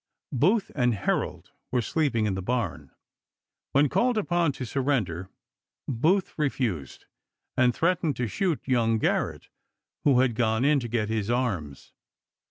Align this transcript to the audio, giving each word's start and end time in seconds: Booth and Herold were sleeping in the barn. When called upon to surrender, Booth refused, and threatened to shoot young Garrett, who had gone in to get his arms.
Booth 0.31 0.71
and 0.73 0.95
Herold 0.95 1.51
were 1.71 1.83
sleeping 1.83 2.25
in 2.25 2.33
the 2.33 2.41
barn. 2.41 2.89
When 3.71 3.87
called 3.87 4.17
upon 4.17 4.51
to 4.53 4.65
surrender, 4.65 5.29
Booth 5.87 6.33
refused, 6.39 7.05
and 7.55 7.71
threatened 7.71 8.15
to 8.15 8.25
shoot 8.25 8.63
young 8.67 8.97
Garrett, 8.97 9.49
who 10.03 10.21
had 10.21 10.33
gone 10.33 10.65
in 10.65 10.79
to 10.79 10.87
get 10.87 11.09
his 11.09 11.29
arms. 11.29 11.93